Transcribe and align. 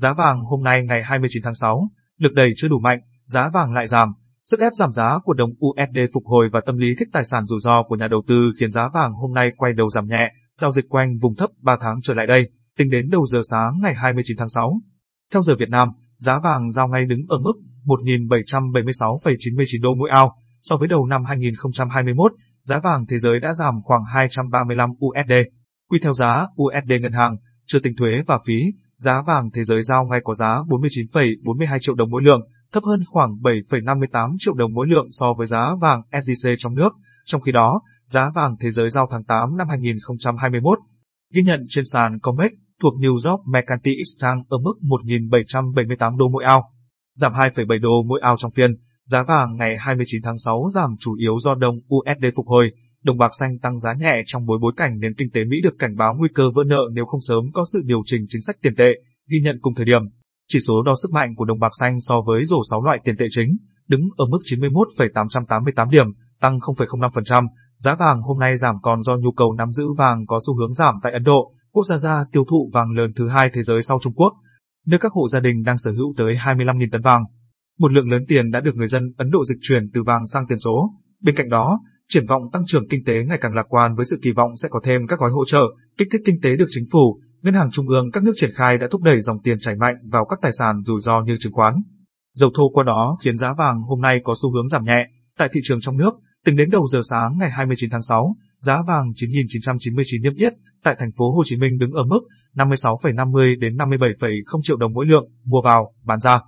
Giá 0.00 0.12
vàng 0.12 0.40
hôm 0.40 0.62
nay 0.62 0.84
ngày 0.84 1.02
29 1.04 1.42
tháng 1.44 1.54
6, 1.54 1.88
lực 2.18 2.32
đẩy 2.32 2.52
chưa 2.56 2.68
đủ 2.68 2.78
mạnh, 2.78 3.00
giá 3.24 3.50
vàng 3.54 3.72
lại 3.72 3.86
giảm. 3.86 4.12
Sức 4.44 4.60
ép 4.60 4.72
giảm 4.78 4.92
giá 4.92 5.18
của 5.24 5.34
đồng 5.34 5.50
USD 5.50 5.98
phục 6.14 6.22
hồi 6.26 6.48
và 6.52 6.60
tâm 6.66 6.76
lý 6.76 6.94
thích 6.98 7.08
tài 7.12 7.24
sản 7.24 7.46
rủi 7.46 7.60
ro 7.60 7.82
của 7.82 7.96
nhà 7.96 8.08
đầu 8.08 8.22
tư 8.26 8.52
khiến 8.60 8.70
giá 8.70 8.88
vàng 8.94 9.12
hôm 9.12 9.34
nay 9.34 9.52
quay 9.56 9.72
đầu 9.72 9.88
giảm 9.88 10.06
nhẹ, 10.06 10.32
giao 10.60 10.72
dịch 10.72 10.88
quanh 10.88 11.18
vùng 11.18 11.34
thấp 11.34 11.50
3 11.62 11.76
tháng 11.80 12.00
trở 12.02 12.14
lại 12.14 12.26
đây, 12.26 12.50
tính 12.78 12.90
đến 12.90 13.08
đầu 13.10 13.26
giờ 13.26 13.40
sáng 13.50 13.72
ngày 13.82 13.94
29 13.94 14.36
tháng 14.36 14.48
6. 14.48 14.80
Theo 15.32 15.42
giờ 15.42 15.54
Việt 15.58 15.68
Nam, 15.68 15.88
giá 16.18 16.38
vàng 16.38 16.70
giao 16.70 16.88
ngay 16.88 17.04
đứng 17.04 17.20
ở 17.28 17.38
mức 17.38 17.54
1.776,99 17.84 19.82
đô 19.82 19.94
mỗi 19.94 20.10
ao. 20.10 20.36
So 20.62 20.76
với 20.76 20.88
đầu 20.88 21.06
năm 21.06 21.24
2021, 21.24 22.32
giá 22.62 22.78
vàng 22.78 23.06
thế 23.06 23.18
giới 23.18 23.40
đã 23.40 23.52
giảm 23.52 23.74
khoảng 23.82 24.02
235 24.14 24.90
USD. 24.90 25.32
Quy 25.90 25.98
theo 26.02 26.12
giá 26.12 26.46
USD 26.62 26.92
ngân 27.00 27.12
hàng, 27.12 27.36
chưa 27.66 27.78
tính 27.78 27.96
thuế 27.96 28.22
và 28.26 28.38
phí, 28.46 28.62
giá 29.00 29.22
vàng 29.26 29.50
thế 29.50 29.64
giới 29.64 29.82
giao 29.82 30.04
ngay 30.04 30.20
có 30.24 30.34
giá 30.34 30.56
49,42 30.68 31.78
triệu 31.80 31.94
đồng 31.94 32.10
mỗi 32.10 32.22
lượng, 32.22 32.40
thấp 32.72 32.84
hơn 32.84 33.00
khoảng 33.06 33.30
7,58 33.42 34.36
triệu 34.38 34.54
đồng 34.54 34.74
mỗi 34.74 34.86
lượng 34.86 35.06
so 35.10 35.32
với 35.38 35.46
giá 35.46 35.74
vàng 35.80 36.02
SJC 36.10 36.54
trong 36.58 36.74
nước. 36.74 36.92
Trong 37.24 37.40
khi 37.40 37.52
đó, 37.52 37.80
giá 38.06 38.30
vàng 38.34 38.56
thế 38.60 38.70
giới 38.70 38.90
giao 38.90 39.08
tháng 39.10 39.24
8 39.24 39.56
năm 39.56 39.68
2021 39.68 40.78
ghi 41.34 41.42
nhận 41.42 41.66
trên 41.68 41.84
sàn 41.92 42.18
COMEX 42.18 42.50
thuộc 42.82 42.94
New 42.94 43.30
York 43.30 43.46
Mercantile 43.46 43.96
Exchange 43.96 44.42
ở 44.48 44.58
mức 44.58 44.74
1.778 44.82 46.16
đô 46.16 46.28
mỗi 46.28 46.44
ao, 46.44 46.70
giảm 47.16 47.32
2,7 47.32 47.80
đô 47.80 48.02
mỗi 48.02 48.20
ao 48.22 48.36
trong 48.36 48.52
phiên. 48.52 48.76
Giá 49.04 49.22
vàng 49.22 49.56
ngày 49.56 49.76
29 49.78 50.22
tháng 50.24 50.38
6 50.38 50.68
giảm 50.74 50.90
chủ 51.00 51.14
yếu 51.14 51.38
do 51.38 51.54
đồng 51.54 51.76
USD 51.76 52.24
phục 52.36 52.46
hồi, 52.46 52.72
đồng 53.04 53.18
bạc 53.18 53.30
xanh 53.40 53.58
tăng 53.58 53.80
giá 53.80 53.94
nhẹ 53.98 54.22
trong 54.26 54.46
bối 54.46 54.58
bối 54.62 54.72
cảnh 54.76 55.00
nền 55.00 55.14
kinh 55.14 55.30
tế 55.30 55.44
Mỹ 55.44 55.60
được 55.62 55.78
cảnh 55.78 55.96
báo 55.96 56.14
nguy 56.18 56.28
cơ 56.34 56.50
vỡ 56.50 56.62
nợ 56.66 56.82
nếu 56.92 57.04
không 57.06 57.20
sớm 57.20 57.44
có 57.52 57.64
sự 57.72 57.80
điều 57.84 58.02
chỉnh 58.04 58.24
chính 58.28 58.42
sách 58.42 58.56
tiền 58.62 58.74
tệ, 58.76 58.92
ghi 59.30 59.40
nhận 59.40 59.58
cùng 59.60 59.74
thời 59.74 59.84
điểm. 59.84 60.02
Chỉ 60.48 60.58
số 60.60 60.82
đo 60.82 60.92
sức 61.02 61.10
mạnh 61.12 61.34
của 61.36 61.44
đồng 61.44 61.58
bạc 61.58 61.72
xanh 61.80 62.00
so 62.00 62.14
với 62.26 62.44
rổ 62.44 62.60
6 62.70 62.82
loại 62.82 63.00
tiền 63.04 63.16
tệ 63.16 63.26
chính, 63.30 63.56
đứng 63.88 64.00
ở 64.16 64.26
mức 64.26 64.38
91,888 64.44 65.90
điểm, 65.90 66.06
tăng 66.40 66.58
0,05%. 66.58 67.46
Giá 67.78 67.94
vàng 67.94 68.22
hôm 68.22 68.38
nay 68.38 68.56
giảm 68.56 68.74
còn 68.82 69.02
do 69.02 69.16
nhu 69.16 69.32
cầu 69.32 69.52
nắm 69.52 69.72
giữ 69.72 69.84
vàng 69.98 70.26
có 70.26 70.38
xu 70.46 70.56
hướng 70.56 70.74
giảm 70.74 70.94
tại 71.02 71.12
Ấn 71.12 71.22
Độ, 71.22 71.52
quốc 71.72 71.82
gia 71.86 71.96
gia 71.96 72.24
tiêu 72.32 72.44
thụ 72.48 72.70
vàng 72.72 72.90
lớn 72.96 73.10
thứ 73.16 73.28
hai 73.28 73.50
thế 73.54 73.62
giới 73.62 73.82
sau 73.82 73.98
Trung 74.02 74.12
Quốc, 74.12 74.32
nơi 74.86 74.98
các 74.98 75.12
hộ 75.12 75.28
gia 75.28 75.40
đình 75.40 75.62
đang 75.62 75.78
sở 75.78 75.90
hữu 75.90 76.14
tới 76.16 76.34
25.000 76.34 76.88
tấn 76.92 77.02
vàng. 77.02 77.22
Một 77.78 77.92
lượng 77.92 78.10
lớn 78.10 78.22
tiền 78.28 78.50
đã 78.50 78.60
được 78.60 78.76
người 78.76 78.86
dân 78.86 79.12
Ấn 79.16 79.30
Độ 79.30 79.44
dịch 79.44 79.58
chuyển 79.60 79.90
từ 79.94 80.02
vàng 80.02 80.26
sang 80.26 80.46
tiền 80.48 80.58
số. 80.58 80.90
Bên 81.22 81.36
cạnh 81.36 81.48
đó, 81.48 81.80
triển 82.10 82.26
vọng 82.26 82.42
tăng 82.52 82.62
trưởng 82.66 82.88
kinh 82.88 83.04
tế 83.04 83.14
ngày 83.24 83.38
càng 83.40 83.54
lạc 83.54 83.66
quan 83.68 83.94
với 83.94 84.04
sự 84.04 84.18
kỳ 84.22 84.32
vọng 84.32 84.56
sẽ 84.56 84.68
có 84.70 84.80
thêm 84.84 85.06
các 85.06 85.18
gói 85.18 85.30
hỗ 85.30 85.44
trợ, 85.44 85.62
kích 85.98 86.08
thích 86.12 86.22
kinh 86.24 86.40
tế 86.42 86.56
được 86.56 86.66
chính 86.68 86.84
phủ, 86.92 87.20
ngân 87.42 87.54
hàng 87.54 87.70
trung 87.70 87.88
ương 87.88 88.10
các 88.10 88.22
nước 88.22 88.32
triển 88.36 88.50
khai 88.54 88.78
đã 88.78 88.86
thúc 88.90 89.02
đẩy 89.02 89.20
dòng 89.20 89.42
tiền 89.42 89.58
chảy 89.60 89.76
mạnh 89.76 89.94
vào 90.10 90.24
các 90.24 90.38
tài 90.42 90.52
sản 90.58 90.82
rủi 90.82 91.00
ro 91.00 91.22
như 91.26 91.36
chứng 91.40 91.52
khoán. 91.52 91.74
Dầu 92.34 92.50
thô 92.56 92.68
qua 92.68 92.84
đó 92.84 93.16
khiến 93.24 93.36
giá 93.36 93.54
vàng 93.58 93.82
hôm 93.82 94.00
nay 94.00 94.20
có 94.24 94.34
xu 94.42 94.52
hướng 94.52 94.68
giảm 94.68 94.84
nhẹ. 94.84 95.06
Tại 95.38 95.48
thị 95.52 95.60
trường 95.64 95.80
trong 95.80 95.96
nước, 95.96 96.14
tính 96.44 96.56
đến 96.56 96.70
đầu 96.70 96.86
giờ 96.86 97.00
sáng 97.10 97.38
ngày 97.38 97.50
29 97.50 97.90
tháng 97.90 98.02
6, 98.02 98.34
giá 98.60 98.82
vàng 98.86 99.06
9.999 99.14 100.22
niêm 100.22 100.34
yết 100.34 100.52
tại 100.84 100.96
thành 100.98 101.10
phố 101.16 101.32
Hồ 101.32 101.42
Chí 101.44 101.56
Minh 101.56 101.78
đứng 101.78 101.92
ở 101.92 102.04
mức 102.04 102.20
56,50 102.54 103.58
đến 103.58 103.76
57,0 103.76 104.60
triệu 104.62 104.76
đồng 104.76 104.92
mỗi 104.92 105.06
lượng 105.06 105.24
mua 105.44 105.62
vào, 105.64 105.92
bán 106.04 106.20
ra. 106.20 106.40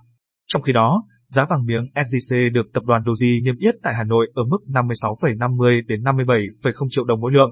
Trong 0.47 0.61
khi 0.61 0.73
đó, 0.73 1.03
giá 1.33 1.45
vàng 1.49 1.65
miếng 1.65 1.85
SJC 1.95 2.51
được 2.51 2.73
tập 2.73 2.83
đoàn 2.83 3.01
Doji 3.03 3.43
niêm 3.43 3.55
yết 3.57 3.75
tại 3.83 3.93
Hà 3.97 4.03
Nội 4.03 4.31
ở 4.33 4.43
mức 4.43 4.57
56,50 4.67 5.81
đến 5.87 6.03
57,0 6.03 6.87
triệu 6.89 7.05
đồng 7.05 7.21
mỗi 7.21 7.31
lượng. 7.31 7.49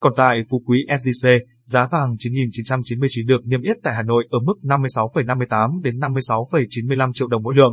Còn 0.00 0.12
tại 0.16 0.44
Phú 0.50 0.62
Quý 0.66 0.86
SJC, 0.88 1.40
giá 1.64 1.88
vàng 1.92 2.14
9.999 2.18 3.26
được 3.26 3.46
niêm 3.46 3.62
yết 3.62 3.76
tại 3.82 3.94
Hà 3.94 4.02
Nội 4.02 4.26
ở 4.30 4.38
mức 4.38 4.54
56,58 4.62 5.82
đến 5.82 5.96
56,95 5.96 7.12
triệu 7.12 7.28
đồng 7.28 7.42
mỗi 7.42 7.54
lượng. 7.56 7.72